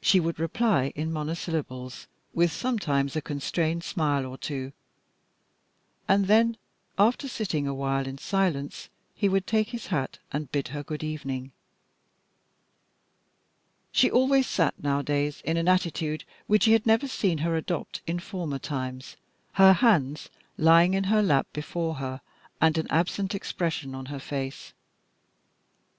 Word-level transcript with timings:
She 0.00 0.18
would 0.18 0.40
reply 0.40 0.94
in 0.96 1.12
monosyllables, 1.12 2.06
with 2.32 2.50
sometimes 2.50 3.14
a 3.14 3.20
constrained 3.20 3.84
smile 3.84 4.24
or 4.24 4.38
two, 4.38 4.72
and 6.08 6.24
then, 6.24 6.56
after 6.98 7.28
sitting 7.28 7.66
a 7.68 7.74
while 7.74 8.06
in 8.06 8.16
silence, 8.16 8.88
he 9.14 9.28
would 9.28 9.46
take 9.46 9.68
his 9.68 9.88
hat 9.88 10.18
and 10.32 10.50
bid 10.50 10.68
her 10.68 10.82
good 10.82 11.04
evening. 11.04 11.52
She 13.90 14.10
always 14.10 14.46
sat 14.46 14.82
nowadays 14.82 15.42
in 15.44 15.58
an 15.58 15.68
attitude 15.68 16.24
which 16.46 16.64
he 16.64 16.72
had 16.72 16.86
never 16.86 17.06
seen 17.06 17.36
her 17.44 17.54
adopt 17.54 18.00
in 18.06 18.20
former 18.20 18.58
times, 18.58 19.18
her 19.56 19.74
hands 19.74 20.30
lying 20.56 20.94
in 20.94 21.04
her 21.12 21.22
lap 21.22 21.46
before 21.52 21.96
her, 21.96 22.22
and 22.58 22.78
an 22.78 22.86
absent 22.88 23.34
expression 23.34 23.94
on 23.94 24.06
her 24.06 24.18
face. 24.18 24.72